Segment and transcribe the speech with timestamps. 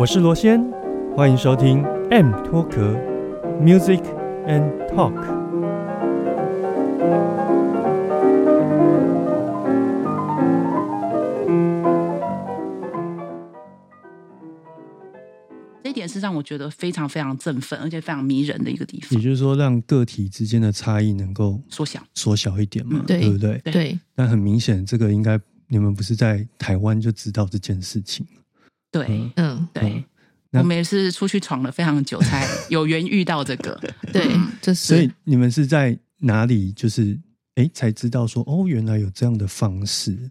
[0.00, 0.58] 我是罗先，
[1.14, 2.96] 欢迎收听 M 脱壳
[3.60, 4.02] Music
[4.46, 5.12] and Talk。
[15.84, 19.10] 这一点是让我觉得非常非常振奋，而且非常迷人的一个地方。
[19.18, 23.60] 也就是说，让个体之间的差异能够缩小，缩小一点嘛，嗯对对不对？
[23.70, 25.38] 对，但很明显，这个应该
[25.68, 28.26] 你们不是在台湾就知道这件事情。
[28.90, 30.04] 对嗯嗯，对
[30.52, 33.80] 嗯，我们也是出去闯了非常久，才 有缘遇到这个。
[34.12, 34.28] 对，
[34.60, 36.72] 这所以你们是在哪里？
[36.72, 37.18] 就是
[37.54, 40.30] 哎，才知道说哦，原来有这样的方式。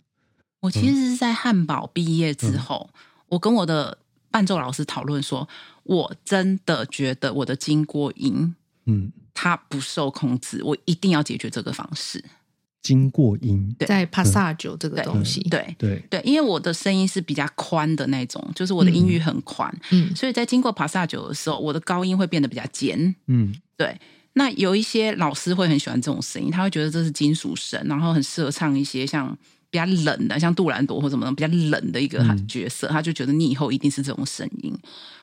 [0.60, 2.90] 我其实是在汉堡毕业之后，
[3.28, 3.98] 我跟我的
[4.30, 5.48] 伴奏老师讨论说，
[5.84, 8.54] 我真的觉得我的经过音
[8.86, 12.22] 嗯，它不受控制，我一定要解决这个方式。
[12.82, 13.88] 经过音，对。
[13.88, 15.76] 在 passage 这个东西，，对。
[15.78, 20.16] 对，对，因为我的声音是比较宽的那种，就是我的音域很宽，嗯。
[20.16, 23.14] 所以在经过 passage 的时候，我的高音会变得比较尖。
[23.28, 23.54] 嗯。
[23.78, 24.00] 对，
[24.34, 29.38] 那有一些老师会很喜欢这种声音，他会觉得这是金属声，然后很适合唱一些像
[29.70, 34.74] 比较冷的，像杜兰朵或什么的比较冷的一个嗯角色，他就觉得你以后一定是这种声音，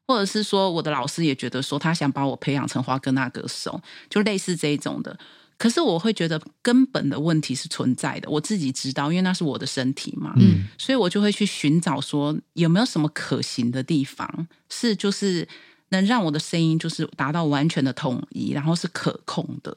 [0.06, 5.18] 或者是说我的老师也觉得说他想把我培养成华格纳歌手，就类似这一种的。
[5.58, 15.48] 可是我会觉得根本的问题是存在的，我自己知道，因为那是我的身体嘛，嗯所以我就会去寻找说有没有什么可行的地方，是就是
[15.88, 19.76] 能让我的声音就是达到完全的统一，然后是可控的。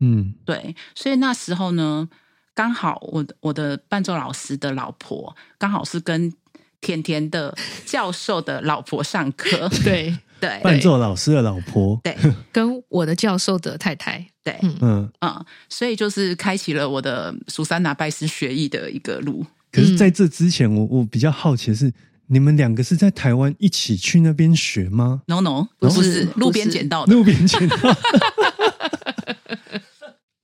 [0.00, 2.08] 嗯对，所以那时候呢，
[2.54, 6.32] 刚好我的我的伴奏老师的老婆刚好是跟
[6.80, 10.60] 甜甜的教授的老婆上课， 对，对。
[10.62, 12.16] 伴奏老师的老婆，对。
[12.52, 14.76] 跟我的教授的太太，对，嗯。
[14.80, 19.44] 嗯，嗯，所以就是开启了我的苏珊娜拜师学艺的一个路。
[19.72, 21.92] 可是在这之前，我我比较好奇的是，
[22.26, 27.76] 你们两个是在台湾一起去那边学吗？No No，不是路边捡到的，路边捡到。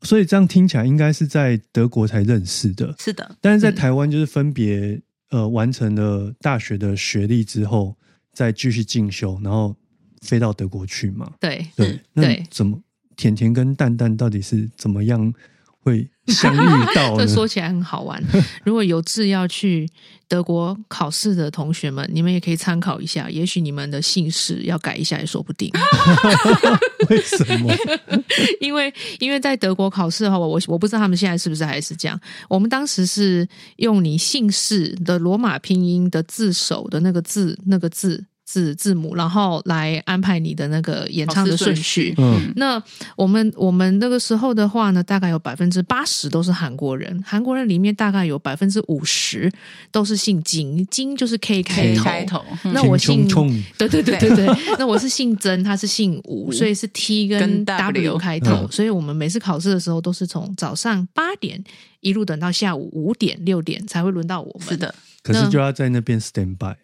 [0.02, 5.00] 所以这样听起来应该是在德国才认识的，是的，但是在台湾就是分别
[5.30, 7.96] 呃完成了大学的学历之后，
[8.32, 9.74] 再继续进修，然后
[10.22, 11.32] 飞到德国去嘛。
[11.40, 12.80] 对，对，那怎么
[13.16, 15.32] 甜甜跟蛋蛋到底是怎么样
[15.80, 17.26] 会相遇到这？
[17.26, 18.22] 说起来很好玩。
[18.64, 19.88] 如果有志要去
[20.28, 25.70] 德国考试的同学们，你们也可以参考一下，也许你们的姓氏要改一下也说不定。
[27.08, 27.72] 为什么？
[28.60, 32.20] 因为因为在德国考试的话，我我我不知道他们现在是不是还是这样。
[32.48, 42.14] 我们当时是用你姓氏的罗马拼音的字首的那个字那个字字字母，然后来安排你的那个演唱的顺序。
[42.16, 42.80] 嗯那
[43.16, 49.52] 我们我们那个时候的话呢，大概有百分之八十都是韩国人，韩国人里面大概有百分之五十
[49.90, 52.04] 都是姓金，金就是 K 开头。
[52.04, 53.26] 开头，嗯那我姓
[53.76, 54.46] 对对对对对，
[54.78, 61.62] 那我是姓曾，他是姓吴，所以是 T 跟跟 W W 开头，嗯所以我们每次考试的时候都是从早上八点
[61.98, 64.68] 一路等到下午五点六点才会轮到我们。
[64.68, 66.76] 是，的，可是就要在那边 stand by。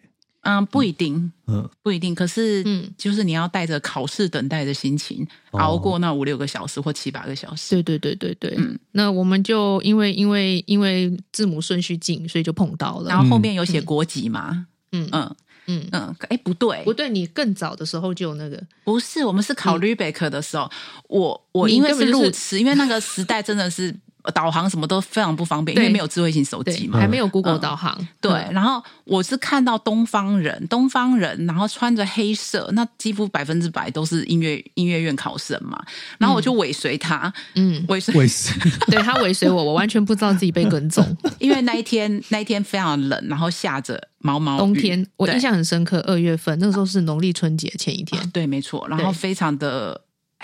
[0.43, 2.13] 嗯，不一定，嗯，不一定。
[2.13, 2.93] 可是，嗯。
[2.97, 5.59] 就是你要带着考试等待的心情，哦。
[5.59, 7.75] 熬过那五六个小时或七八个小时。
[7.75, 8.53] 对对对对对。
[8.57, 8.77] 嗯。
[8.91, 13.09] 那我们就因为因为因为字母顺序近，所以就碰到了。
[13.09, 14.67] 然后后面有写国籍嘛？
[14.91, 15.07] 嗯。
[15.11, 15.35] 嗯。
[15.65, 20.69] 嗯，嗯，哎，不对，不对，你更早的时候就有那个，不是，我们是考虑贝克的时候，
[21.07, 23.95] 我我因为是路痴，因为那个时代真的是
[24.31, 26.99] 导航什么都非常不方便，因对为没有智慧型手对机，嘛。
[26.99, 28.07] 还没有 Google 嗯导航。
[28.21, 35.81] 对，嗯然后我是看到东方人，东方人，然后穿着黑色，那几乎百分之百都是音乐音乐院考生嘛。
[36.17, 38.71] 然后我就尾随他，嗯，尾随，为什么？
[38.87, 41.05] 对他尾随我，我完全不知道自己被跟踪。
[41.39, 48.29] 因为那一天那一天非常冷，然后下着毛毛雨冬天，我印象很深刻，二月份那个时候是农历春节前一天。
[48.31, 49.99] 对，没错，然后非常的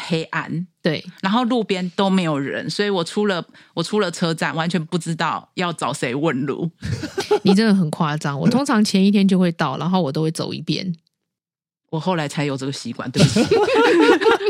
[0.07, 6.69] 黑暗，对，然后路边都没有人，所以我出了我出了车站，完全不知道要找谁问路。
[7.43, 8.39] 你真的很夸张。
[8.39, 10.95] 我通常前一天就会到，然后我都会走一遍。
[11.91, 13.41] 我后来才有这个习惯，对不起。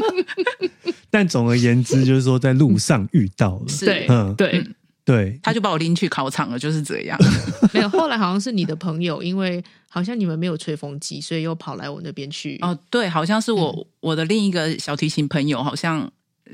[1.09, 3.67] 但总而言之，就是说在路上遇到了。
[3.67, 4.75] 是对嗯对嗯
[5.09, 7.17] 对，他就把我拎去考场了，就是这样。
[7.73, 12.59] 没有，后来好像是你的朋友，因为好像你们没有吹风机，所以又跑来我那边去。
[12.61, 16.09] 哦，对，好像是我、嗯我的另一个小提琴朋友，好像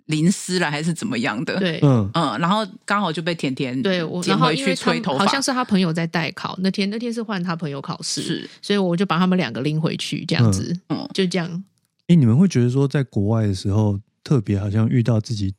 [0.05, 11.63] 淋湿了还是怎么样的。，对，嗯，嗯，然后刚好就被甜甜对我，捡回去然后因为他吹头发，好像是他朋友在代考，那天那天是换他朋友考试，是所以我就把他们两个拎回去，这样子，嗯就这样。
[12.07, 15.53] 哎，你们会觉得说，在国外的时候，特别好像遇到自己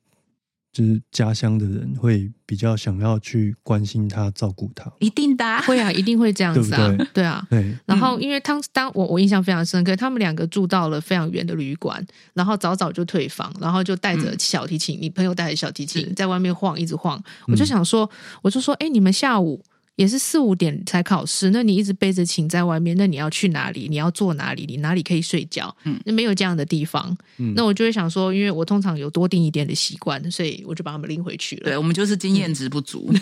[0.76, 5.62] 就是家乡的人，会比较想要去关心他、照顾他，一定的、啊。
[5.62, 7.46] 会啊，一定会这样子啊，对啊。
[7.48, 17.18] 对，然后，因为当当我我印象非常深刻，他们两个住到了非常远的旅馆，然后早早就退房，然后就带着嗯小提琴，你朋友带着小提琴在外面晃，一直晃。
[17.46, 17.52] 嗯。
[17.52, 18.10] 我就想说，
[18.42, 19.64] 我就说，哎，你们下午
[19.96, 23.88] 也是四五点才考试，那你一直背着琴在外面，那你要去哪里？
[23.88, 24.64] 你要坐哪里？
[24.66, 25.74] 你哪里可以睡觉？
[25.84, 27.16] 嗯那没有这样的地方。
[27.38, 31.64] 嗯那我就会想说，因为我通常有多订一点的习惯，所以我就把他们拎回去了。
[31.64, 33.10] 对，我们就是经验值不足。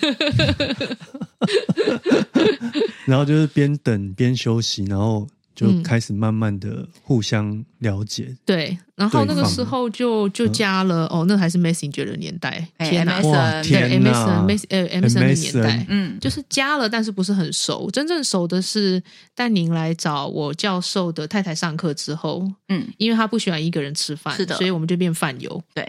[3.07, 8.37] 然后就是边等边休息，然后就嗯开始慢慢的互相了解。
[8.45, 17.91] 对，然后那个时候就就加了、哦，那还是 Messenger 的年代，哎天哪！MSN 哇，对天哪 MSN MSN 的年代，嗯，就是加了，但是不是很熟。
[17.91, 19.03] 真正熟的是
[19.35, 25.63] 丹宁来找我教授的太太上课之后，嗯，因为他不喜欢一个人吃饭，是的所以我们就变饭友。
[25.73, 25.87] 对。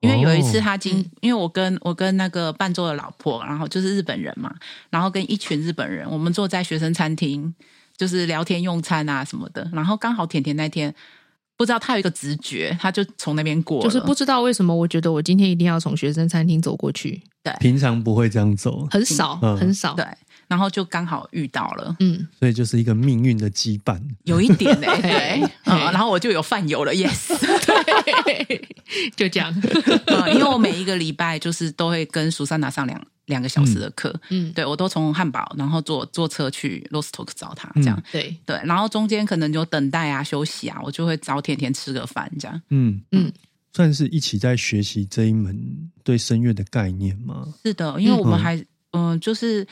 [0.00, 4.52] 因为有一次哦他经，嗯因为我跟我跟那个伴奏的老婆，然后就是日本人嘛，
[4.90, 7.54] 然后跟一群日本人，我们坐在学生餐厅，
[8.02, 9.70] 就是聊天用餐啊什么的。
[9.72, 10.92] 然后刚好甜甜那天
[11.56, 19.94] 不知道他有一个直觉，他就从那边过，就是不知道为什么，我觉得我今天一定要从学生餐厅走过去，对平常不会这样走，很少，嗯很少。
[19.94, 20.04] 对，
[20.48, 24.00] 然后就刚好遇到了，嗯，所以就是一个命运的羁绊。
[24.24, 27.28] 有一点呢、 对嘿，嗯，然后我就有饭友了，yes。
[28.24, 28.68] 对，
[29.14, 29.54] 就这样。
[30.06, 42.62] 呃，因为我每一个礼拜就是都会跟苏珊娜上两两个小时的课，嗯，对我都从汉堡，然后坐坐车去 Rostock 找他，这样、对，对，然后中间可能就等待啊、休息啊，我就会找甜甜吃个饭，这样。
[42.70, 43.32] 嗯嗯，
[43.72, 47.46] 算是一起在学习这一门对声乐的概念吗？
[47.64, 48.42] 是的，因为我们嗯。
[48.42, 49.66] 还嗯、就是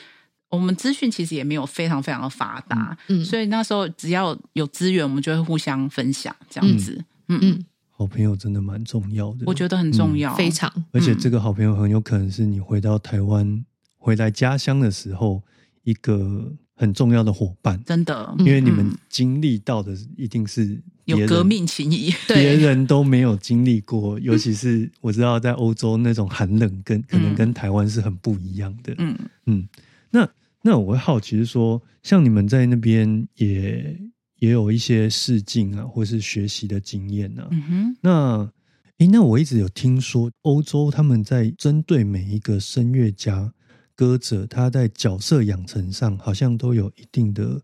[0.49, 3.23] 我们资讯其实也没有非常非常的发达，嗯。
[3.23, 7.03] 所以那时候只要有资源，我们就会互相分享这样子。
[7.27, 7.37] 嗯。
[7.41, 7.65] 嗯，
[8.01, 10.67] 好朋友真的蛮重要的，我觉得很重要，非常。
[10.91, 13.63] 而且这个好朋友很有可能是你回到台湾、
[13.99, 15.39] 回来家乡的时候
[15.83, 18.33] 一个很重要的伙伴，真的。
[18.39, 22.11] 嗯因为你们嗯经历到的一定是有革命情谊。
[22.27, 28.95] 别人都没有经历过， 尤其是我知道在欧洲那种寒冷跟可能跟台湾是很不一样的。
[28.97, 29.15] 嗯，
[29.45, 29.67] 嗯，
[30.09, 30.27] 那
[30.63, 33.95] 那我会好奇是说，像你们在那边也
[34.41, 37.47] 也有一些试镜啊，或是学习的经验啊。
[37.51, 38.51] 嗯哼，那
[38.97, 43.53] 诶，那我一直有听说，欧洲他们在针对每一个声乐家、
[43.95, 47.61] 歌者，他在角色养成上好像都有一定的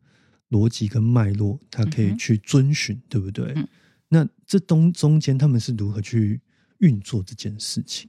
[0.51, 3.53] 逻辑跟脉络，他可以去遵循，对不对？
[3.55, 3.67] 嗯
[4.09, 6.39] 那这中中间他们是如何去
[6.77, 8.07] 运作这件事情？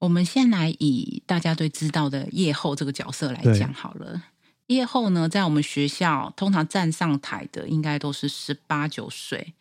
[0.00, 4.22] 我们先来以大家最知道的夜后这个角色来对讲好了。
[4.68, 9.54] 夜后呢，在我们学校通常站上台的应该都是十八九岁，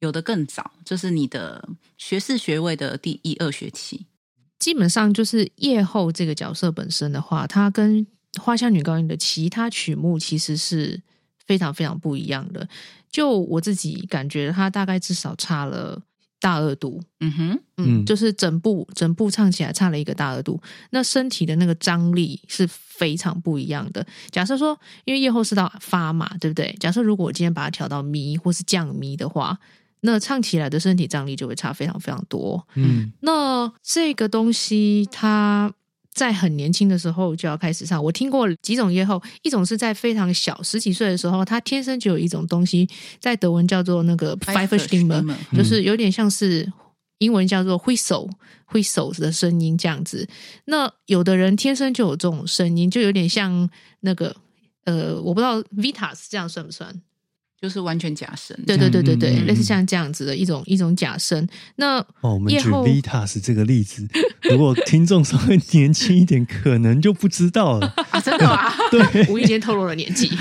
[0.00, 1.68] 有的更早，就是你的
[1.98, 4.06] 学士学位的第一二学期。
[4.58, 8.06] 基本上就是夜后这个角色本身的话，它跟
[8.40, 11.02] 花香女高音的其他曲目其实是
[11.44, 12.66] 非常非常不一样的。
[13.10, 16.00] 就我自己感觉，它大概至少差了
[16.46, 17.02] 大二度。
[17.18, 24.06] 嗯哼，嗯，嗯就是整部整部唱起来差了一个大二度，那身体的那个张力是非常不一样的。
[24.30, 26.72] 假设说，因为夜后是到发嘛，对不对？
[26.78, 29.58] 假设如果我今天把它调到咪或是降咪的话，
[30.02, 32.64] 那唱起来的身体张力就会差非常非常多。
[32.76, 35.72] 嗯那这个东西，它
[36.16, 38.02] 在很年轻的时候就要开始唱。
[38.02, 42.88] 我听过几种夜后，一种是在非常小十几岁的时候，他天生就有一种东西，
[43.20, 44.34] 在德文叫做那个
[45.54, 46.72] 就是有点像是
[47.18, 48.30] 英文叫做 whistle
[48.72, 50.26] whistle 的声音这样子。
[50.64, 53.68] 那有的人天生就有这种声音，就有点像
[54.00, 54.34] 那个
[54.84, 57.02] 呃，我不知道 Vitas 这样算不算？
[57.60, 58.56] 就是完全假声。
[58.66, 61.46] 对对对对对，嗯嗯嗯类似像这样子的一种一种假声。
[61.76, 64.06] 那哦，我们举 Vitas 这个例子，
[64.50, 67.92] 如果听众稍微年轻一点，可能就不知道了。
[68.10, 68.72] 啊，真的吗？
[68.90, 70.30] 对， 无意间透露了年纪。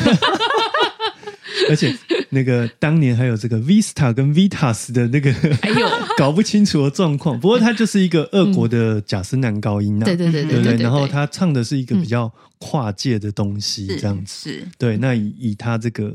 [1.70, 1.96] 而且
[2.30, 5.32] 那个当年还有这个 Vista 跟 Vitas 的那个，
[5.62, 7.40] 哎呦，搞不清楚的状况。
[7.40, 14.50] 不过他就是一个俄国的假声男高音啊，对对对对对对，然后他唱的是一个比较跨界的东西，是这样子。
[14.50, 16.14] 是，对，那以以他这个，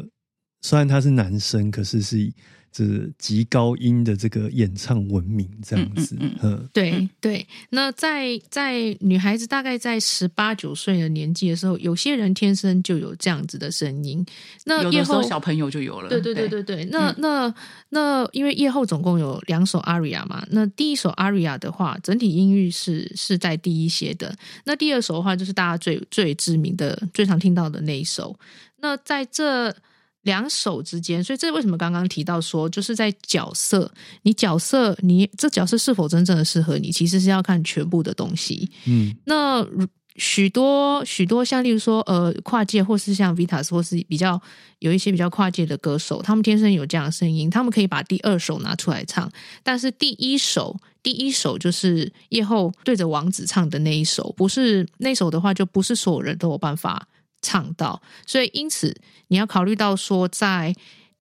[0.60, 2.32] 虽然他是男生，可是是以
[2.72, 2.84] 这
[3.18, 14.24] 极高音的这个演唱闻名，这样子，嗯嗯对对，那在在女孩子大概在十八九岁的年纪的时候，有些人天生就有这样子的声音。
[14.66, 16.08] 那有夜后的时候小朋友就有了。
[16.08, 17.16] 对对对对对，那、嗯。
[17.18, 17.54] 那
[17.88, 24.32] 那因为夜后总共有两首 aria 嘛，那第一首 aria 的话，整体音域是是在低一些的，
[24.64, 28.38] 那第二首的话就是大家最最知名的、最常听到的那一首。
[28.76, 29.74] 那在这
[30.22, 33.90] 两手之间，所以这为什么刚刚提到说，就是在角色，
[34.22, 38.70] 你角色你这角色是否真正的适合你，其实是要看全部的东西。
[38.86, 39.86] 嗯那如
[40.16, 44.38] 许多许多像例如说呃跨界，或是像 Vitas，或是比较
[44.80, 49.30] 有一些比较跨界的歌手，他们天生有这样的声音，他们可以把第二首拿出来唱，
[49.62, 57.08] 但是第一首第一首就是夜后对着王子唱的那一首，不是那首的话，就不是所有人都有办法
[57.42, 58.94] 唱到，所以因此
[59.28, 60.74] 你要考虑到说在。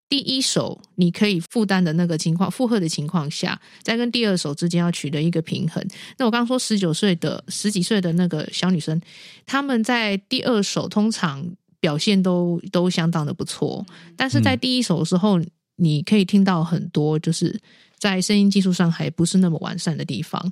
[0.09, 5.87] 第一首你可以负担的那个情况，负荷的情况下，在跟第二首之间要取得一个平衡。
[6.17, 8.99] 那我刚刚说十九岁的十几岁的那个小女生，
[9.45, 11.47] 她们在第二首通常
[11.79, 13.85] 表现都都相当的不错，
[14.17, 15.39] 但是在第一首的时候，
[15.75, 17.61] 你可以听到很多就是
[17.99, 20.51] 在声音技术上还不是那么完善的地方。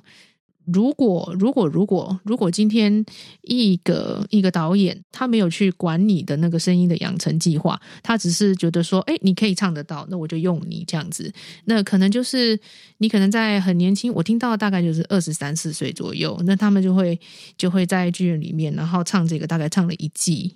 [0.72, 3.04] 如果如果如果如果今天
[3.42, 11.32] 一个一个导演他没有去管你的那个声音的养成计划，他只是觉得说，哎，你可以唱得到，那我就用你这样子。
[11.64, 12.58] 那可能就是
[12.98, 17.18] 你可能在很年轻，我听到大概就是二十三四岁左右，那他们就会
[17.56, 20.54] 就会在剧院里面，然后唱这个，大概唱了一季、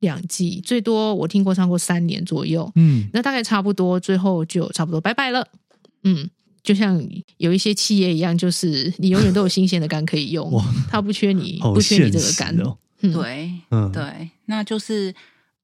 [0.00, 2.70] 两季，最多我听过唱过三年左右。
[2.76, 5.46] 嗯那大概差不多，最后就差不多拜拜了。
[6.02, 6.28] 嗯，
[6.64, 7.00] 就像
[7.36, 12.56] 有一些企业一样，就是你永远都有新鲜的肝可以用哇，它不缺你，不缺你这个肝。
[12.60, 15.14] 哦，嗯，对嗯，对，那就是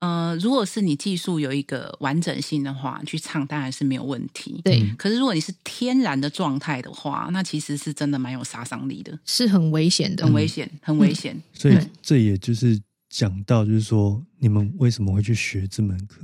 [0.00, 4.60] 呃，如果是你技术有一个完整性的话，去唱当然是没有问题。
[4.62, 10.26] 对，嗯可是如果你是天然的状态的话，那其实是真的蛮有杀伤力的，是很危险的。
[10.26, 10.34] 很。
[10.34, 11.40] 危险，很危险。
[11.54, 12.78] 所以这也就是
[13.08, 16.20] 讲到，就是说你们为什么会去学这门课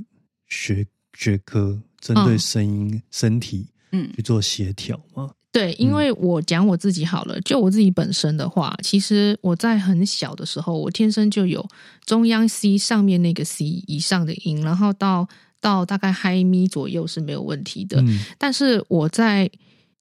[0.47, 0.85] 学
[1.17, 2.39] 学科，针对嗯。
[2.39, 5.31] 声音、身体嗯去做协调吗？
[5.51, 11.65] 对，因为我讲我自己好了，就我自己本身的话，其实我在很小的时候，我天生就有
[12.05, 15.27] 中央 C 上面那个 C 以上的音，然后到
[15.59, 17.99] 到大概嗨咪左右是没有问题的。
[18.01, 19.49] 嗯但是我在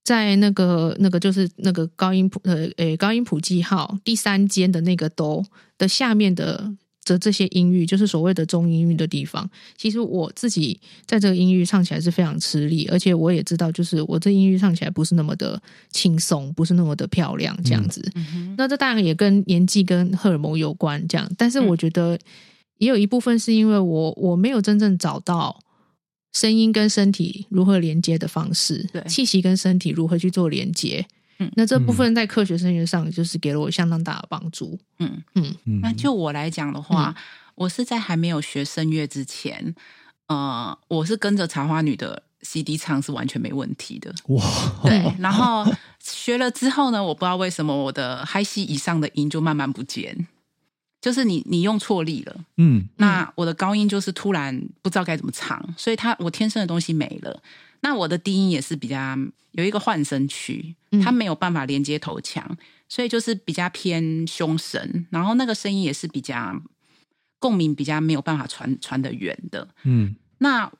[0.04, 5.42] 在那个那个就是那个高音谱呃诶高音谱记号第三间的那个哆
[5.78, 6.70] 的下面的
[7.06, 9.48] 的这些音域，就是所谓的中音域的地方。
[9.78, 15.58] 其实我自己在这个音域唱起来是非常吃力，而且我也知道，就是我这音域唱起来不是那么的
[15.90, 18.02] 轻松，不是那么的漂亮这样子。
[18.58, 21.30] 那这当然也跟年纪跟荷尔蒙有关，这样。
[21.38, 22.18] 但是嗯我觉得
[22.78, 25.58] 也有一部分是因为我我没有真正找到
[26.32, 31.06] 声音跟身体如何连接的方式对，气息跟身体如何去做连接。
[31.38, 34.78] 嗯那这部分在科学声乐上就是给了我相当大的帮助。
[34.98, 37.14] 嗯，嗯那就我来讲的话，
[37.54, 39.74] 我是在还没有学声乐之前，
[40.28, 44.14] 呃，我是跟着茶花女的 CD 唱是完全没问题的。
[44.28, 44.42] 哇，
[44.84, 45.66] 对，然后
[46.00, 50.26] 学了之后呢，我不知道为什么我的嗨西以上的音就慢慢不见，
[51.00, 57.42] 就是你你用错力了，嗯那我的高音就是突然不知道该怎么唱，所以它我天生的东西没了。
[57.80, 59.16] 那我的低音也是比较
[59.52, 62.56] 有一个换声区，嗯它没有办法连接头腔，
[62.88, 66.60] 所以就是比较偏胸神，然后那个声音也是比较
[67.38, 69.68] 共鸣比较没有办法传传的远的。
[69.84, 70.70] 嗯那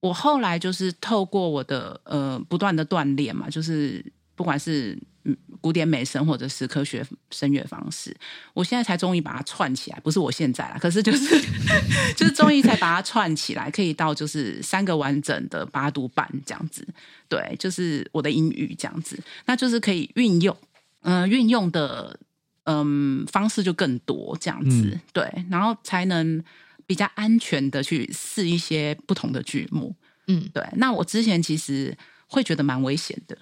[0.00, 4.04] 我后来就是透过我的呃不断的锻炼嘛，就是
[4.34, 8.16] 不管是嗯古典美声或者是科学声乐方式，
[8.54, 10.00] 我现在才终于把它串起来。
[10.00, 11.40] 不是我现在啦，可是就是
[12.16, 16.86] 就是终于才把它串起来，可以到就是三个完整的八度半这样子。
[17.28, 20.56] 对，就是我的英语这样子，那就是可以运用，
[21.02, 22.18] 嗯、运用的
[22.64, 24.82] 嗯方式就更多这样子。
[24.92, 26.42] 嗯对，然后才能
[26.86, 29.94] 比较安全的去试一些不同的剧目。
[30.28, 31.94] 嗯对，那我之前其实
[32.26, 33.36] 会觉得蛮危险的，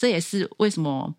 [0.00, 1.14] 这也是为什么。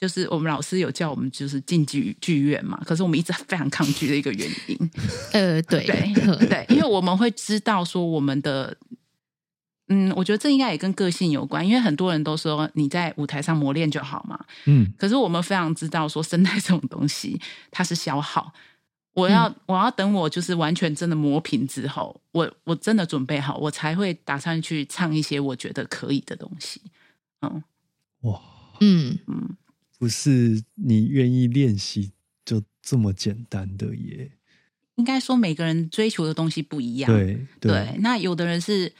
[0.00, 4.90] 就是我们老师有叫我们就是进剧剧院嘛，可是我们一直非常抗拒的一个原因。
[5.34, 6.14] 呃，对对
[6.48, 8.74] 对，因为我们会知道说我们的，
[9.88, 17.38] 嗯，我觉得这应该也跟个性有关，因为很多人都说你在舞台上磨练就好嘛，嗯可是我们非常知道说声带这种东西
[17.70, 18.50] 它是消耗。
[19.12, 26.80] 我要、我要等我就是完全真的磨平之后，我我真的准备好，我才会打算去唱一些我觉得可以的东西。
[27.42, 27.62] 嗯
[28.22, 28.40] 哇，
[28.80, 29.56] 嗯嗯，
[29.98, 32.12] 不是你愿意练习
[32.44, 34.32] 就这么简单的耶。
[34.96, 37.10] 应该说每个人追求的东西不一样。
[37.10, 38.92] 对对，那有的人是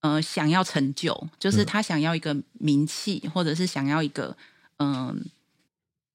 [0.00, 4.36] 呃想要成就，就是嗯他想要一个名气，或者是想要一个
[4.78, 5.24] 嗯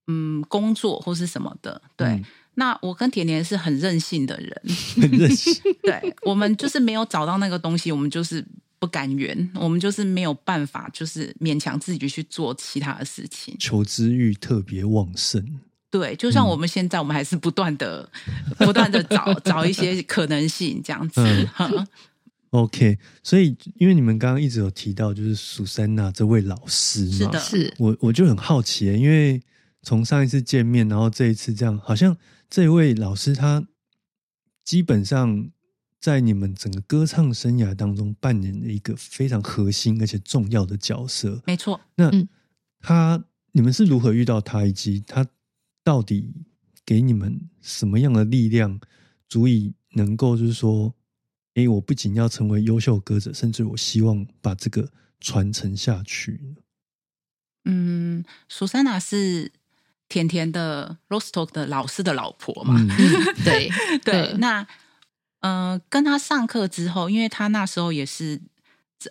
[0.08, 1.82] 嗯工作或是什么的。
[1.96, 2.26] 对，嗯
[2.56, 4.62] 那我跟甜甜是很任性的人，
[5.00, 5.54] 很任性。
[5.84, 8.46] 对我们就是没有找到那个东西，我们就是
[8.80, 13.56] 不甘愿，我们就是没有办法，就是勉强自己去做其他的事情。
[13.60, 15.60] 求知欲特别旺盛。
[15.92, 18.10] 对，就像嗯我们现在，我们还是不断的、
[18.60, 21.22] 不断的找找一些可能性，这样子。
[21.58, 21.88] 嗯
[22.52, 29.40] OK，所以因为你们刚刚一直有提到，就是苏珊娜这位老师嘛，是的是我我就很好奇，因为
[29.84, 32.18] 从上一次见面，然后这一次这样，好像
[32.50, 33.64] 这位老师他
[34.64, 35.50] 基本上
[36.00, 41.42] 在你们整个歌唱生涯当中扮演了一个非常核心而且重要的角色。
[41.46, 42.28] 没错，那嗯
[42.80, 45.28] 他你们是如何遇到他，以及他
[45.84, 46.32] 到底
[46.86, 48.80] 给你们什么样的力量，
[49.28, 50.94] 足以能够就是说，
[51.56, 54.90] 诶，我不仅要成为优秀歌者，甚至我希望把这个
[55.20, 56.62] 传承下去呢？
[57.66, 59.52] 嗯，苏珊娜是
[60.08, 62.76] 甜甜的 Rostock 的老师的老婆嘛？
[62.80, 62.88] 嗯
[63.44, 63.70] 对
[64.06, 64.34] 对，
[65.42, 68.40] 嗯呃，跟他上课之后，因为他那时候也是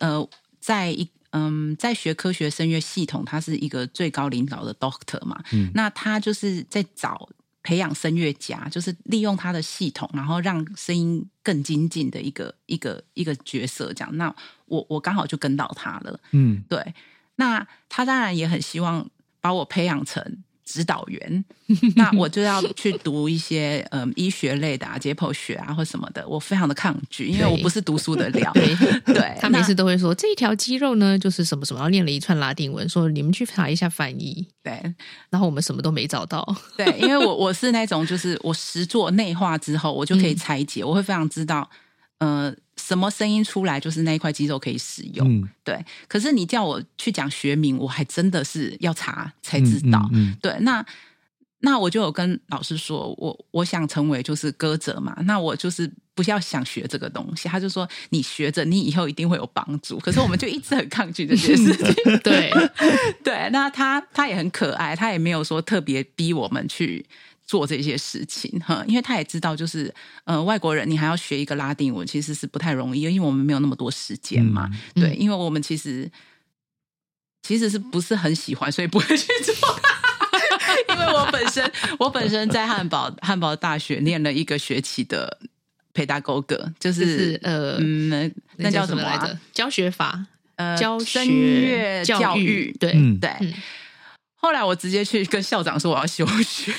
[0.00, 0.28] 呃，
[0.61, 7.28] 在一嗯，在学科学声乐系统，他是一个最高领导的 Doctor 嘛，嗯那他就是在找
[7.62, 13.92] 培养声乐家，就是利用他的系统，然后让声音更精进的一个一个一个角色。
[13.92, 14.35] 这样，那
[14.66, 16.18] 我我刚好就跟到他了。
[16.30, 16.94] 嗯对，
[17.37, 19.06] 那他当然也很希望
[19.40, 21.45] 把我培养成指导员，
[21.97, 28.53] 那我就要去读一些 嗯医学类的啊、解剖学啊或什么的，我非常的抗拒，因为我不是读书的料。
[28.53, 28.75] 对
[29.15, 34.73] 对，他每次都会说这一条肌肉呢就是什么什么，然后念了一串拉丁文，说你们去查一下翻译，对
[35.31, 36.47] 然后我们什么都没找到。
[36.77, 41.69] 对，因为我我是那种就是我实做内化之后，我就可以拆解，我会非常知道
[42.19, 45.29] 呃什么声音出来就是那一块肌肉可以使用。
[45.29, 50.09] 嗯，对，可是你叫我去讲学名，我还真的是要查才知道。
[50.13, 50.85] 嗯嗯对，那
[51.61, 57.49] 那我就有跟老师说，我我想成为就是歌者嘛，那我就是不要想学这个东西。
[57.49, 59.99] 他就说你学着，你以后一定会有帮助。
[59.99, 62.19] 可是我们就一直很抗拒这件事情。
[62.23, 62.53] 对，
[63.25, 67.04] 对，那他他也很可爱，他也没有说特别逼我们去。
[67.49, 69.93] 做这些事情哈，因为他也知道，就是
[70.25, 74.69] 呃，外国人你还要学一个拉丁文，其实是不太容易，因为我们没有那么多时间嘛。
[74.95, 76.08] 嗯对，因为我们其实
[77.43, 79.54] 其实是不是很喜欢，所以不会去做。
[80.91, 85.39] 因为我本身我本身在汉堡汉堡大学念了一个学期的
[85.95, 89.39] 培达沟格，就就是是呃，嗯，那那叫什么啊来着？
[89.52, 92.76] 教学法、呃，教声学乐教育。
[92.78, 93.54] 对，嗯对，嗯
[94.41, 96.73] 后来我直接去跟校长说我要休学，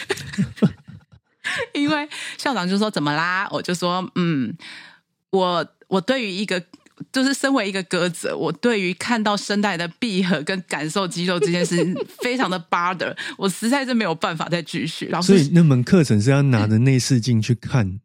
[1.75, 3.47] 因为校长就说怎么啦？
[3.51, 4.55] 我就说嗯，
[5.31, 6.63] 我我对于一个
[7.11, 15.07] 就是身为一个歌者，我对于看到声带的闭合跟感受肌肉这件事情 非常的 bother，我实在是没有办法再继续。
[15.07, 17.99] 然后所以那门课程是要拿着内视镜去看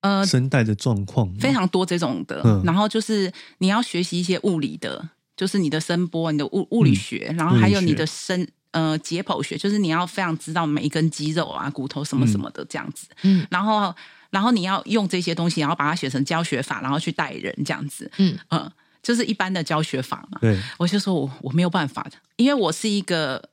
[0.00, 13.94] 呃声带的状况，非常多这种的，嗯然后就是你要学习一些物理的，就是你的声波、你的物物理学，然后还有你的声呃解剖学，就是你要非常知道每一根肌肉啊、骨头什么什么的这样子，嗯然后
[14.30, 20.38] 然后你要用这些东西，然后把它写成教学法，然后去带人这样子，嗯嗯，就是一般的教学法嘛。
[20.40, 23.50] 对，我就说我我没有办法的，因为我是一个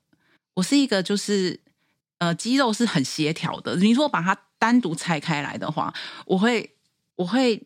[0.56, 1.60] 我是一个就是
[2.18, 3.76] 呃肌肉是很协调的。
[3.76, 5.94] 你如果把它单独拆开来的话，
[6.26, 6.76] 我会
[7.16, 7.62] 我会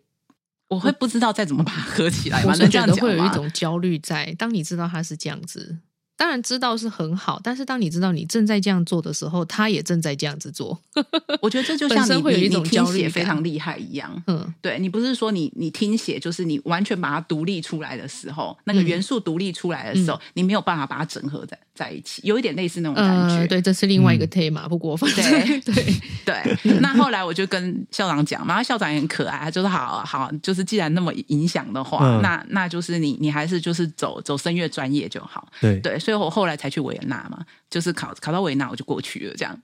[0.67, 2.49] 我会不知道再怎么把它合起来嘛？
[2.49, 3.29] 我是能这觉得会有一？
[3.29, 4.33] 种焦虑在。
[4.37, 5.77] 当你知道它是这样子，
[6.17, 10.79] 当然知道是很好，但是当你知道你正在这样做的时候，他也正在这样子做。
[11.41, 14.23] 我觉得这就像你你你会有一种焦听写非常厉害一样。
[14.27, 23.35] 嗯，对你不是说你你听写，就是你完全把它独立出来的时候，那个嗯元素独立出来的时候，你没有办法把它整合在在一起，有一点类似那种感觉。
[23.35, 24.29] 呃，对，这是另外一个嗯。
[24.29, 25.61] tema，、不过反正对。
[25.61, 25.85] 对，
[26.63, 32.21] 对，那后来我就跟校长讲嘛，校长也很可爱，他就说好好，就是既然那么影响的话，嗯。
[32.21, 35.47] 那那就是你你还是就是走走声乐专业就好。
[35.59, 39.59] 对，对，所以我后来才去维也纳嘛，就是考考到维也纳我就过去了，这样。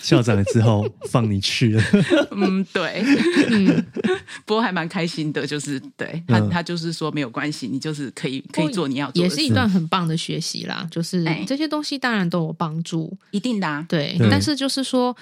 [0.00, 1.82] 校长之后放你去了，
[2.30, 3.04] 嗯，对，
[3.50, 3.84] 嗯，
[4.46, 10.86] 不过还蛮开心的，就是对他、嗯他就是说没有关系，你就是可以可以做你要做也是一，段很棒的学习啦。
[10.88, 13.84] 就是哎这些东西当然都有帮助，一定的、啊。
[13.88, 15.14] 对，对但是就是说，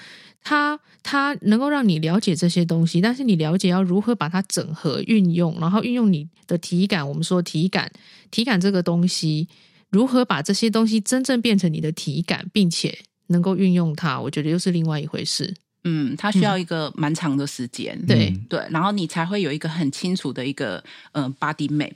[0.43, 7.91] 它它能够让你了解这些东西，但是你了解要如何把它整合运用，然后运用你的体感，我们说体感，
[8.31, 9.47] 体感这个东西，
[9.89, 12.97] 如何把这些东西真正变成你的体感，并且
[13.27, 15.53] 能够运用它，我觉得又是另外一回事。
[15.83, 17.99] 嗯，它需要一个蛮长的时间。
[18.05, 18.45] 对嗯。
[18.49, 21.95] 对，然后你才会有一个很清楚的一个呃 body map，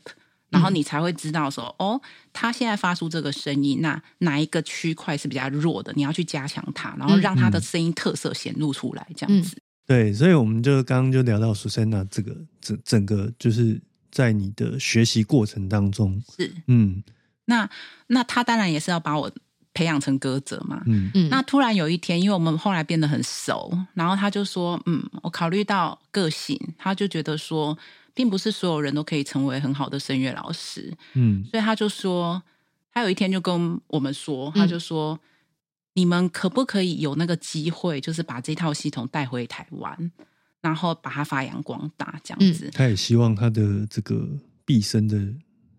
[0.50, 2.02] 然后你才会知道说，哦，
[2.32, 9.58] 他现在发出这个声音，那哪一个区块是比较弱的，你要去加强它，然后让它的声音特色显露出来，这样子。
[9.86, 17.04] 对，所以我们就刚刚就聊到 Susanna 这个整整个就是在你的学习过程当中，是，嗯
[17.46, 17.70] 那
[18.08, 19.32] 那他当然也是要把我
[19.74, 20.84] 培养成歌者嘛。
[20.86, 27.78] 嗯嗯，那突然有一天，因为我们后来变得很熟，然后他就说：“嗯，我考虑到个性，他就觉得说，
[28.14, 32.42] 并不是所有人都可以成为很好的声乐老师，嗯所以他就说，
[32.94, 35.20] 他有一天就跟我们说，嗯他就说，
[35.94, 40.12] 你们可不可以有那个机会，就是把这套系统带回台湾，
[40.62, 42.70] 然后把它发扬光大，这样子。
[42.72, 44.28] 他也希望他的这个
[44.64, 45.18] 毕生的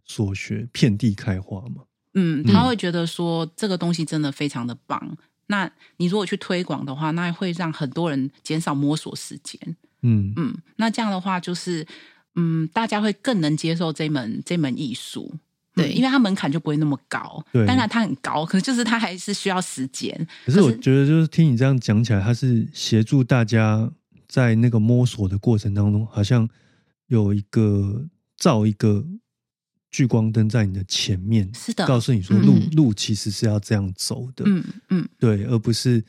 [0.04, 1.84] 所学遍地开花嘛。
[2.14, 5.16] 嗯，他会觉得说这个东西真的非常的棒。
[5.48, 9.76] 那你如果去推广的话，那会让很多人减少摸索时间。
[10.02, 11.86] 嗯嗯，那这样的话就是，
[12.34, 15.30] 嗯，大家会更能接受这门这门艺术。
[15.32, 15.40] 嗯
[15.76, 17.44] 对因为它门槛就不会那么高。
[17.52, 20.28] 对当然它很高，可是就是它还是需要时间。
[20.46, 23.90] 可是我觉得，就是听你这样讲起来，它是协助大家
[24.28, 26.48] 在那个摸索的过程当中，好像
[27.08, 29.04] 有一个造一个
[29.94, 36.02] 聚光灯在你的前面，是的告诉你说路、嗯路其实是要这样走的，嗯嗯，对，而不是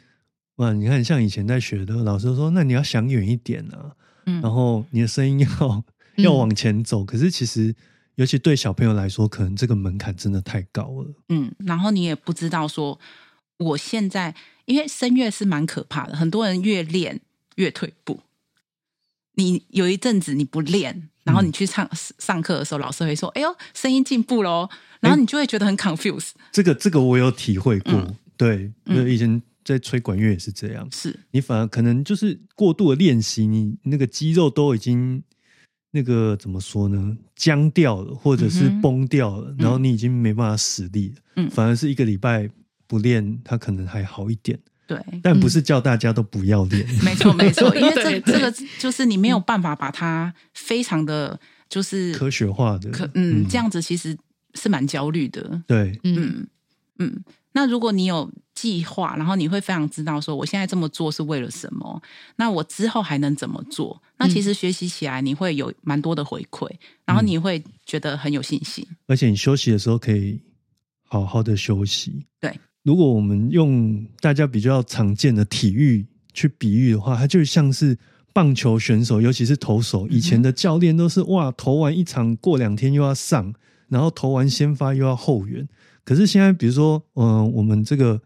[0.56, 3.93] 哇，你看像以前在学的老师说，那你要想远一点啊，
[4.26, 5.84] 嗯然后你的声音要
[6.15, 7.76] 要往前走，可是其实。
[8.17, 11.13] 尤其对小朋友来说，可能这个门槛真的太高了。
[11.28, 12.98] 嗯，然后你也不知道说，
[13.58, 17.19] 我现在因为声乐是蛮可怕的，很多人越练
[17.56, 18.21] 越退步。
[19.36, 24.69] 你有一阵子你不练，然后你去唱、上课的时候，老师会说：“哎呦，声音进步喽。”
[25.02, 26.32] 然后你就会觉得很 confused。
[26.52, 28.15] 这个这个我有体会过，嗯。
[28.38, 28.95] 对，嗯。
[28.95, 35.21] 就以前在吹管乐也是这样，是，你反而可能就是过度的练习，你那个肌肉都已经
[35.91, 41.50] 那个怎么说呢，僵掉了，或者是崩掉了，然后你已经没办法使力了，嗯。
[41.50, 42.50] 反而是一个礼拜
[42.88, 54.17] 不练，它可能还好一点，对，但不是叫大家都不要练， 没错 没错，因为这对对这个就是你没有办法把它非常的就是科学化的，可嗯这样子其实
[54.54, 55.62] 是蛮焦虑的。
[55.67, 56.15] 对，嗯。
[56.15, 56.48] 嗯
[56.98, 62.02] 嗯，那如果你有计划，然后你会非常知道说我现在这么做是为了什么，
[62.38, 64.02] 那我之后还能怎么做？
[64.17, 66.69] 那其实学习起来你会有蛮多的回馈，
[67.04, 68.88] 然后你会觉得很有信心。
[69.08, 70.41] 而且你休息的时候可以
[71.04, 72.26] 好好的休息。
[72.39, 77.98] 对，如果我们用大家比较常见的体育去比喻的话，它就像是
[78.32, 83.52] 棒球选手，尤其是投手，以前的教练都是哇，投完一场过两天又要上，
[83.89, 85.67] 然后投完先发又要后援。
[86.04, 88.21] 可是现在，比如说，嗯、我们这个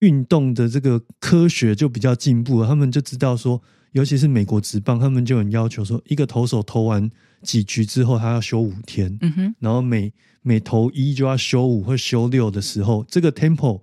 [0.00, 3.62] 运动的这个科学就比较进步了，他们就知道说，
[3.92, 7.08] 尤其是美国职棒，他们就很要求说，一个投手投完
[7.42, 9.16] 几局之后，他要休五天。
[9.20, 10.12] 嗯哼，然后每
[10.42, 13.80] 每投一就要休五或休六的时候，这个 tempo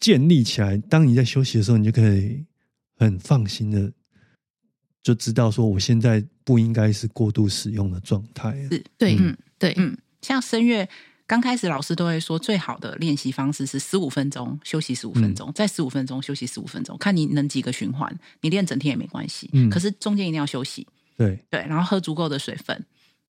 [0.00, 2.44] 建立起来，当你在休息的时候，你就可以
[2.96, 3.92] 很放心的
[5.02, 8.66] 就知道说，我现在不应该是过度使用的状态。
[8.70, 10.88] 是，对嗯对，嗯，像声乐。
[11.26, 18.12] 刚开始老师都会说，最好的练习方式是十五分钟休息十五分钟，再十五分钟休息十五分钟，看你能几个循环。
[18.40, 20.84] 你练整天也没关系，嗯可是中间一定要休息，
[21.16, 22.76] 对，对，然后喝足够的水分。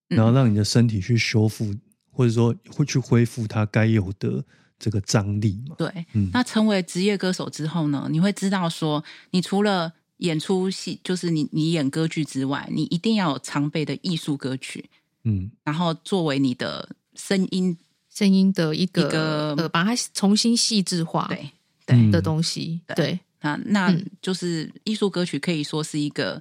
[0.10, 1.72] 嗯然后让你的身体去修复，
[2.10, 4.44] 或者说会去恢复它该有的
[4.82, 5.76] 这个张力嘛。
[5.78, 6.30] 对，嗯。
[6.34, 14.90] 那成为职业歌手之后呢，你会知道说，你除了演出戏，就是你你演歌剧之外，你一定要有常备的艺术歌曲，
[15.24, 17.78] 嗯，然后作为你的声音，
[18.10, 21.38] 声音的一个一个呃，把它重新细致化对
[21.86, 22.12] 对，嗯。
[22.12, 22.96] 的东西，对。
[22.96, 23.20] 对，
[23.66, 23.92] 那
[24.22, 26.40] 就是艺术歌曲可以说是一个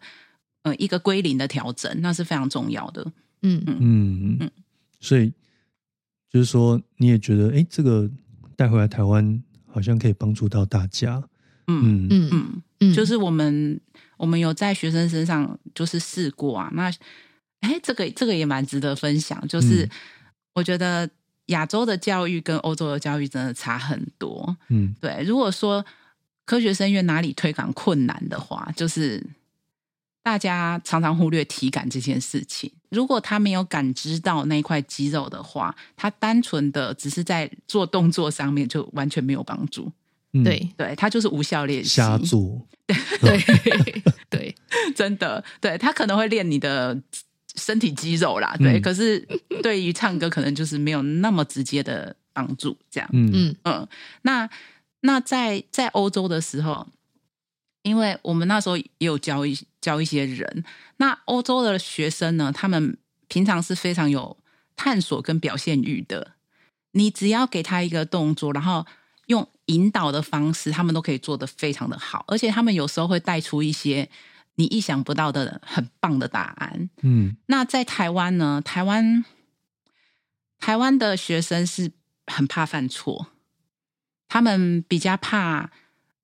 [0.62, 3.02] 呃一个归零的调整，那是非常重要的。
[3.42, 3.62] 嗯。
[3.66, 3.78] 嗯。
[3.80, 4.36] 嗯。
[4.40, 4.50] 嗯。
[5.00, 5.32] 所以
[6.30, 8.08] 就是说，你也觉得，哎，这个
[8.60, 11.16] 带回来台湾好像可以帮助到大家。
[11.66, 13.80] 嗯嗯嗯嗯，嗯，就是我们
[14.18, 16.92] 我们有在学生身上就是试过啊，那
[17.60, 19.90] 哎，这个这个也蛮值得分享，就是嗯
[20.52, 21.08] 我觉得
[21.46, 24.54] 亚洲的教育跟欧洲的教育真的差很多。
[24.68, 25.82] 嗯对，如果说
[26.44, 29.24] 科学生院哪里推广困难的话，就是
[30.22, 32.70] 大家常常忽略体感这件事情。
[32.90, 39.90] 如果他没有感知到那块肌肉的话，他单纯的只是在做动作上面就完全没有帮助。
[40.32, 40.68] 嗯，对。
[40.76, 41.90] 对，他就是无效练习。
[41.90, 42.60] 瞎做。
[43.20, 43.38] 对
[44.28, 44.54] 对，
[44.94, 47.00] 真的，对他可能会练你的
[47.54, 48.82] 身体肌肉啦，对，嗯。
[48.82, 49.20] 可是
[49.62, 53.30] 对于唱歌可能就是没有那么直接的帮助，这样，嗯。
[53.32, 53.56] 嗯。
[53.62, 53.88] 嗯，
[54.22, 54.50] 那
[55.02, 56.86] 那在在欧洲的时候，
[57.82, 60.64] 因为我们那时候也有教一教一些人，
[60.98, 64.36] 那欧洲的学生呢，他们平常是非常有
[64.76, 66.32] 探索跟表现欲的。
[66.92, 68.84] 你只要给他一个动作，然后
[69.26, 74.08] 用引导的方式，他们都可以做得非常的好，而且他们有时候会带出一些
[74.56, 76.90] 你意想不到的很棒的答案。
[77.02, 78.60] 嗯那在台湾呢？
[78.64, 79.24] 台湾
[80.58, 81.92] 台湾的学生是
[82.26, 83.28] 很怕犯错，
[84.28, 85.70] 他们比较怕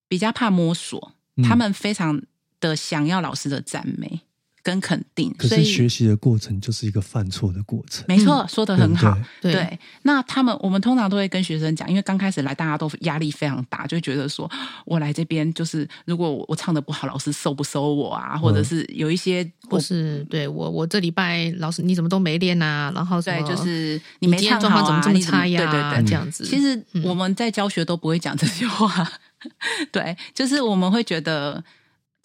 [0.09, 2.21] 比较怕摸索，嗯他们非常
[2.67, 4.21] 的想要老师的赞美
[4.63, 9.17] 跟肯定，所以可是学习的过程就是一个犯错的过程，没错，说的很好。
[9.41, 14.51] 对对对，那他们我们通常都会跟学生讲，因为刚开始来，大家都压力非常大，就觉得说
[14.85, 18.37] 我来这边就是如果我我唱的不好，老师收不收我啊？
[18.37, 22.91] 或者是有一些或是对我我这礼拜老师你怎么都没练啊？
[22.93, 25.61] 然后什对，就是你你今天没唱好啊，状况怎么这么你差呀？
[25.61, 26.45] 对对对，这样子。
[26.45, 29.09] 其实嗯我们在教学都不会讲这些话，
[29.93, 31.63] 对，就是我们会觉得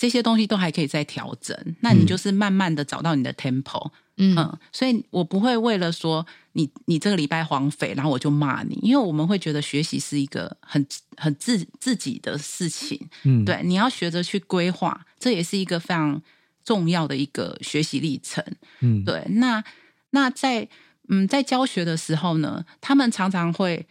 [0.01, 1.55] 这些东西都还可以再调整。
[1.81, 2.07] 那你嗯。
[2.07, 4.35] 就是慢慢的找到你的 tempo，嗯。
[4.35, 10.83] 嗯，所以我不会为了说你你这个礼拜荒废，然后我就骂你，因为我们会觉得学习是一个很
[11.17, 16.19] 很自自己的事情，嗯，对，你要学着去规划，这也是一个非常
[16.65, 18.43] 重要的一个学习历程。
[18.79, 19.63] 嗯，对，那
[20.09, 20.67] 那在
[21.09, 23.87] 嗯在教学的时候呢，他们常常会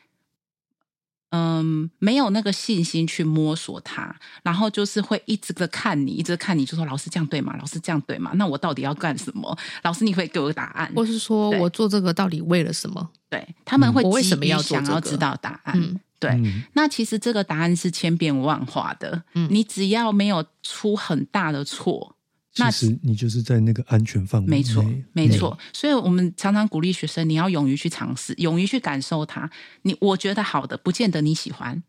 [1.30, 7.56] 嗯没有那个信心去摸索它，然后就是会一直的看你，一直看你，就说老师这样对吗？
[7.58, 8.32] 老师这样对吗？
[8.34, 9.56] 那我到底要干什么？
[9.82, 10.92] 老师你可以给我个答案。
[10.94, 13.08] 或是说我做这个到底为了什么？
[13.28, 15.80] 对他们会我为什么要这个想要知道答案？
[15.80, 22.19] 嗯对，嗯那其实这个答案是千变万化的，嗯你只要没有出很大的错，那
[22.68, 25.56] 其实你就是在那个安全范围内，没错，没嗯错。
[25.72, 29.48] 所以我们常常鼓励学生，你要勇于去尝试，勇于去感受它。
[29.82, 31.80] 你我觉得好的，不见得你喜欢。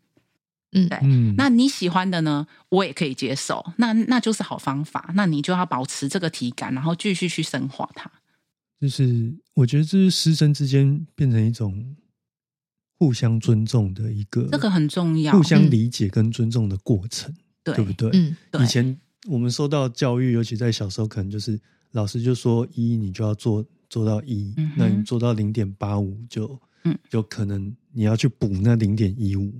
[0.74, 3.62] 嗯对嗯，那你喜欢的呢，我也可以接受。
[3.76, 5.10] 那那就是好方法。
[5.14, 8.10] 那你就要保持这个体感，然后继续去深化它。
[8.80, 11.94] 就是我觉得这是师生之间变成一种
[12.98, 18.10] 互相尊重的一个，这个很重要互相理解跟尊重的过程，对对不对？
[18.14, 21.58] 嗯对以前我们受到教育，尤其在小时候，可能就是
[21.92, 26.98] 老师就说一，你就要做做到一、嗯那你做到零点八五就，嗯。
[27.08, 29.52] 就可能你要去补那零点一五，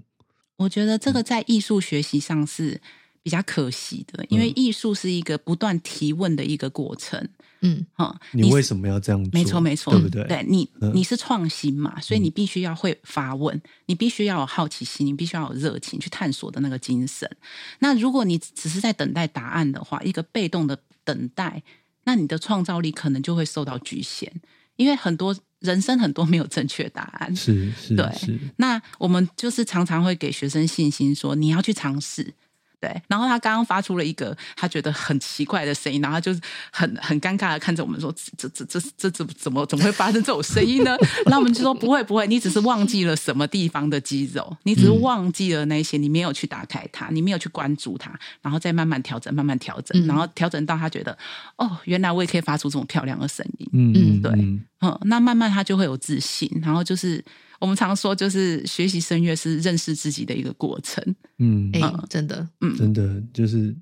[0.56, 2.80] 我觉得这个在艺术学习上是
[3.22, 7.28] 比较可惜的，因为嗯艺术是一个不断提问的一个过程。
[7.64, 9.30] 嗯哈、你为什么要这样做？
[9.32, 10.24] 没错，没错，对不对？
[10.24, 17.30] 对你，嗯你是创新嘛，所以你必须要会发问，你必须要有好奇心，你必须要有热情去探索的那个精神。
[17.78, 21.62] 那如果你只是在等待答案的话，一个被动的等待，
[22.02, 24.32] 那你的创造力可能就会受到局限，
[24.74, 27.36] 因为很多人生很多没有正确答案。
[27.36, 32.34] 是是对是，那我们就是常常会给学生信心说，你要去尝试。
[32.82, 36.40] 对，然后他刚刚发出了一个他觉得很奇怪的声音，然后他就是
[36.72, 51.16] 很很尴尬的看着我们说：“这这这这这怎么怎么会发生这种声音呢？”那我们就说：“不会不会，你只是忘记了什么地方的肌肉，你只是忘记了那些，你没有去打开它，你没有去关注它，然后再慢慢调整，慢慢调整，嗯然后调整到他觉得
[51.58, 57.24] 哦，原来我也可以发出这种漂亮的声音。”嗯嗯嗯，对嗯嗯，那慢慢他就会有自信，然后就是
[57.62, 61.00] 我们常说，就是学习声乐是认识自己的一个过程。
[61.38, 63.72] 嗯，哎、嗯真的，嗯真的就是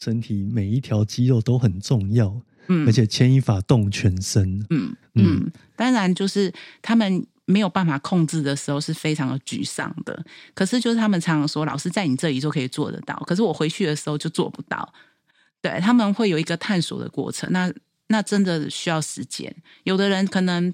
[0.00, 2.34] 身体每一条肌肉都很重要，
[2.68, 4.58] 嗯，而且牵一发动全身。
[4.70, 10.24] 嗯嗯嗯，当然就是他们没有办法控制的时候是非常的沮丧的。
[10.54, 14.90] 可是就是他们常常说，老师在你这里就可以做得到，可是我回去的时候就做不到。
[15.60, 17.70] 对他们会有一个探索的过程，那
[18.08, 19.54] 那真的需要时间。
[19.84, 20.72] 有的人可能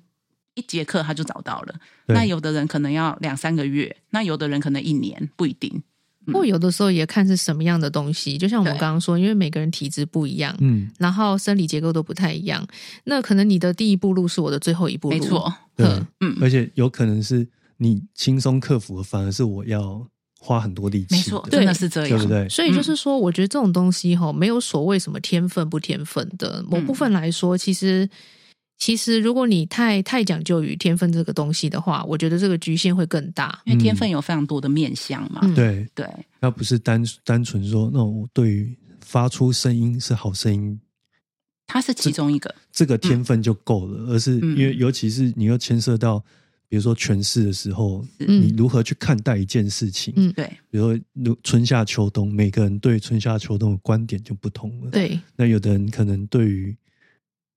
[0.59, 1.75] 一节课他就找到了，
[2.07, 5.83] 那有的人可能要两三个月，那有的人可能一年，不一定。
[6.27, 12.67] 不过有的时候也看是什么样的东西，就像我们刚刚说，因为每个人体质不一样，嗯，然后生理结构都不太一样，
[13.05, 20.07] 那可能你的第一步路是我的最后一步路，没错，对嗯，嗯，而且有可能是你轻松克服的，反而是我要
[20.39, 22.47] 花很多力气，没错，对真的是这样，对不对？
[22.51, 26.63] 所以就是说，我觉得这种东西哈，没有所谓什么天分不天分的。
[26.69, 28.07] 某部分来说，其实
[28.79, 33.61] 其实如果你太太讲究于天分这个东西的话，我觉得这个局限会更大。
[33.65, 35.41] 因为天分有非常多的面向嘛。
[35.43, 35.55] 嗯。
[35.55, 36.07] 对，对，
[36.41, 40.81] 那不是单单纯说，那我对于发出声音是好声音
[41.67, 42.55] 它是其中一个。
[42.71, 44.57] 这个天分就够了，而是嗯。
[44.57, 46.21] 因为尤其是你又牵涉到，
[46.69, 48.43] 比如说诠释的时候，嗯。
[48.43, 50.33] 你如何去看待一件事情，嗯。
[50.35, 55.19] 对，比如说如春夏秋冬，每个人对春夏秋冬的观点就不同了。，对。
[55.35, 56.77] 那有的人可能对于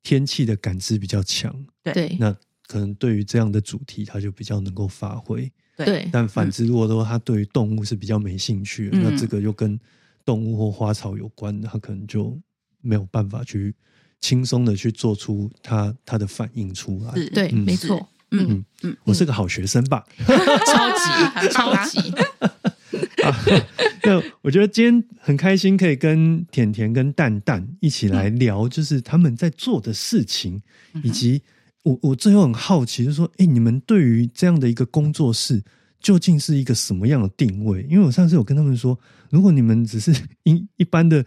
[0.03, 1.93] 天气的感知比较强，对。
[1.93, 2.17] 对。
[2.19, 2.35] 那
[2.67, 5.51] 可能对于这样的主题他就比较能够发挥。
[5.77, 6.07] 对。
[6.11, 9.03] 但反之，如果说他对于动物是比较没兴趣的，嗯。
[9.03, 9.79] 那这个又跟
[10.23, 12.39] 动物或花草有关的，他可能就
[12.81, 13.75] 没有办法去
[14.19, 17.13] 轻松的去做出他他的反应出来。
[17.15, 17.59] 是，对，嗯。
[17.65, 20.05] 没错，嗯嗯，嗯，我是个好学生吧？
[20.17, 21.49] 超级。
[21.49, 22.13] 超级，
[24.03, 30.61] 那我觉得今天很开心，可以跟甜甜跟蛋蛋一起来聊，就是他们在做的事情，
[31.03, 31.41] 以及
[31.83, 35.61] 我我最后很好奇，就是说，哎，你们对于这样的一个工作室，
[35.99, 37.85] 究竟是一个什么样的定位？
[37.89, 38.97] 因为我上次有跟他们说，
[39.29, 41.23] 如果你们只是音一般的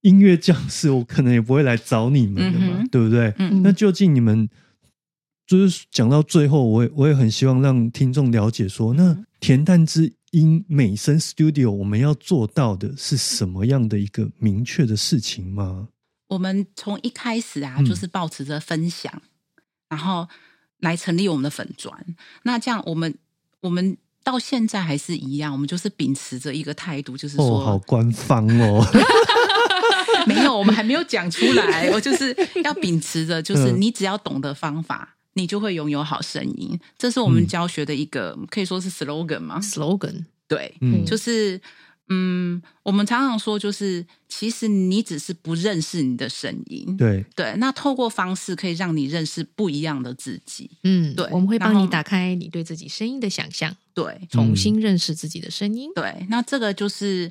[0.00, 3.34] 音乐教室，我可能也不会来找你们的嘛，嗯对不对？
[3.38, 4.48] 嗯那究竟你们
[5.46, 15.88] 就是讲到最后，我也我也很希望让听众了解说，那恬淡之音美声 Studio 我们要做到的是什么样的一个明确的事情吗？
[16.28, 19.22] 我们从一开始啊，嗯就是保持着分享，
[19.88, 20.28] 然后
[20.80, 21.96] 来成立我们的粉砖。
[22.42, 23.14] 那这样，我们
[23.60, 28.84] 我们到现在还是一样，我们就是秉持着一个态度，就是哦，好，官方哦，
[30.28, 31.88] 没有，我们还没有讲出来。
[31.90, 36.78] 我就是要秉持着，就是嗯你只要懂得方法，你就会拥有好声音。
[36.98, 37.46] 这是我们嗯。
[37.46, 41.04] 教学的一个，可以说是 slogan 吗？slogan，对，嗯。
[41.04, 41.58] 就是
[42.10, 55.90] 嗯，我们常常说，就是其实你只是不认识你的声音，对，对，那透过方式可以让你认识不一样的自己，嗯，对我们会帮你打开你对自己声音的想象，对重新认识自己的声音。
[55.94, 57.30] 对，那这个就是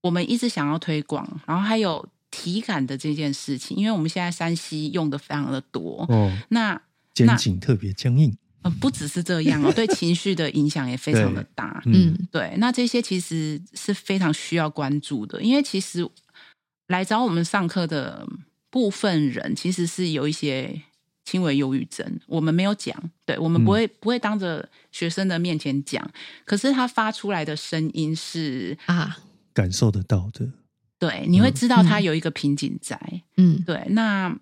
[0.00, 6.80] 我们一直想要推广，然后还有体感的这件事情，因为我们现在山西用的非常的多，哦，那
[7.14, 12.28] 肩颈特别僵硬，呃不只是这样哦，对情绪的影响也非常的大，嗯嗯。
[12.32, 16.04] 对，那这些其实是非常需要关注的，因为其实
[16.88, 18.26] 来找我们上课的
[18.70, 20.82] 部分人，其实是有一些
[21.24, 26.10] 轻微忧郁症，我们没有讲，对我们不会、不会当着学生的面前讲，
[26.44, 29.18] 可是他发出来的声音是，啊，
[29.52, 30.50] 感受得到的，
[30.98, 32.02] 对，你会知道他嗯。
[32.02, 32.98] 有一个瓶颈在，
[33.36, 33.62] 嗯。
[33.64, 34.36] 对，那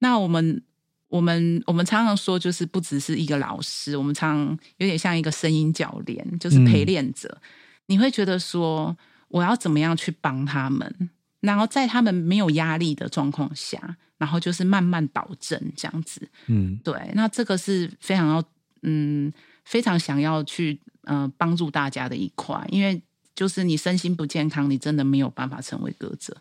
[0.00, 0.62] 那我们。
[1.08, 7.40] 我们我们常常说，就是不只是一个老师，我们常常有点像一个声音教练，就是陪练者。
[7.86, 8.96] 你会觉得说，
[9.28, 11.10] 我要怎么样去帮他们？
[11.40, 16.28] 然后在他们没有压力的状况下，然后就是慢慢导正这样子。
[16.48, 18.44] 嗯对，那这个是非常要
[18.82, 19.32] 嗯
[19.64, 23.00] 非常想要去呃帮助大家的一块，因为
[23.34, 26.36] 就是你身心不健康，你真的没有办法成为歌者。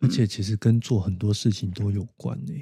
[0.00, 2.52] 而且其实跟做很多事情都有关呢、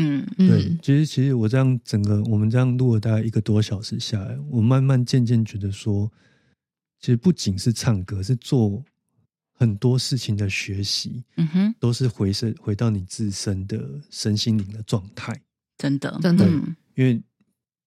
[0.00, 0.26] 嗯。
[0.36, 6.10] 对嗯，其实其实我这样整个我们这样录了大概一个多小时下来，我慢慢渐渐觉得说，
[6.98, 8.82] 其实不仅是唱歌，是做
[9.52, 15.38] 很多事情的学习，嗯哼，都是回身回到你自身的身心灵的状态。
[15.76, 16.74] 真的真的嗯。
[16.94, 17.22] 因为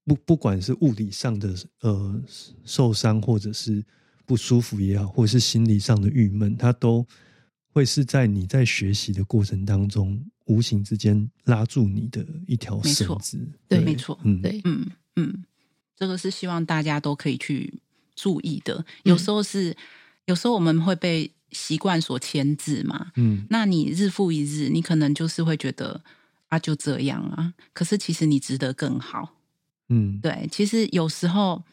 [0.05, 2.21] 不不管是物理上的呃
[2.63, 3.83] 受伤，或者是
[4.25, 7.05] 不舒服也好，或者是心理上的郁闷，它都
[7.73, 13.37] 会是在你在学习的过程当中，无形之间拉住你的一条绳子。
[13.67, 15.43] 对没错嗯，对，嗯嗯，
[15.97, 17.73] 这个是希望大家都可以去
[18.15, 18.85] 注意的。
[19.03, 19.75] 有时候是，
[20.25, 23.11] 有时候我们会被习惯所牵制嘛。
[23.15, 26.03] 嗯那你日复一日，你可能就是会觉得
[26.49, 27.53] 啊，就这样啊。
[27.73, 29.35] 可是其实你值得更好。
[29.89, 31.63] 嗯，对，其实有时候，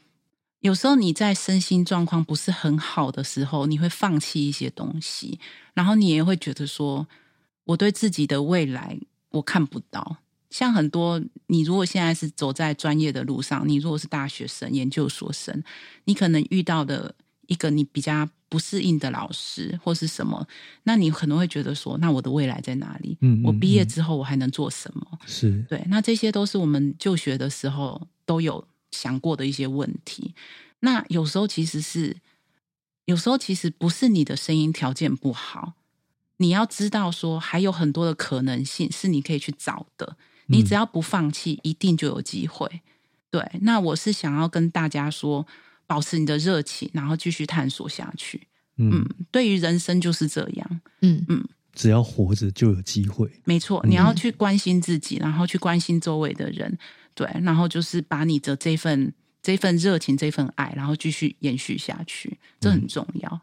[0.60, 5.38] 有时候你在身心状况不是很好的时候，你会放弃一些东西，
[5.74, 7.06] 然后你也会觉得说，
[7.64, 8.98] 我对自己的未来
[9.30, 10.18] 我看不到。
[10.50, 15.62] 像很多，你如果现在是走在专业的路上，你如果是大学生、研究所生，
[16.04, 17.14] 你可能遇到的
[17.46, 20.44] 一个你比较不适应的老师或是什么，
[20.82, 23.16] 那你可能会觉得说，那我的未来在哪里？
[23.20, 25.06] 嗯嗯我毕业嗯之后我还能做什么？
[25.24, 30.34] 是，对，那这些都是我们就学的时候都有想过的一些问题。
[30.80, 32.16] 那有时候其实是，
[33.04, 35.74] 有时候其实不是你的声音条件不好，
[36.38, 40.16] 你要知道说还有很多的可能性是你可以去找的。
[40.46, 42.82] 你只要不放弃，一定就有机会。
[43.30, 45.46] 对，那我是想要跟大家说，
[45.86, 48.48] 保持你的热情，然后继续探索下去。
[48.76, 50.80] 嗯，嗯，对于人生就是这样。
[51.02, 51.24] 嗯
[51.72, 53.30] 只要活着就有机会。
[53.44, 56.76] 没错，你要去关心自己，然后去关心周围的人，
[57.14, 63.40] 对，然后就是把你的这份这份热情、这份爱，然后继续延续下去，这很重要。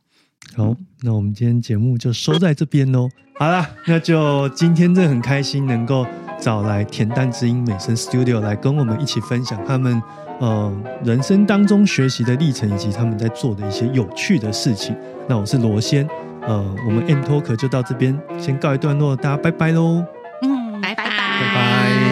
[0.56, 3.10] 好，那我们今天节目就收在这边喽。
[3.36, 6.05] 好啦，那就今天真的很开心能够
[6.39, 10.01] 找来恬淡之音美声 Studio 来跟我们一起分享他们
[10.39, 14.95] 呃人生当中学习的历程，以及他们在做的一些有趣的事情。
[15.28, 16.07] 那我是罗先，
[16.41, 20.03] 呃，我们 M Talk 就到这边先告一段落，大家拜拜喽。
[20.41, 22.07] 嗯，拜拜拜拜拜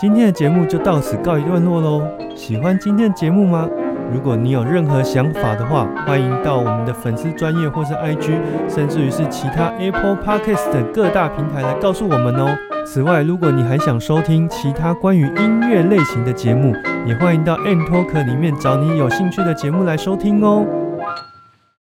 [0.00, 2.02] 今天的节目就到此告一段落喽。
[2.34, 3.68] 喜欢今天的节目吗？
[4.10, 8.32] 如果你有任何想法的话，欢迎到我们的粉丝专业或是 IG，
[8.66, 12.48] 甚至于是其他 Apple Podcast 等各大平台来告诉我们哦。
[12.86, 16.74] 此外，如果你还想收听其他关于音乐类型的节目，
[17.06, 20.64] 也欢迎到 M Talk 里面找你有兴趣的节目来收听哦。